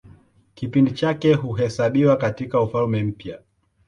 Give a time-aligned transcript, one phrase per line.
[0.55, 3.39] Kipindi chake huhesabiwa katIka Ufalme Mpya.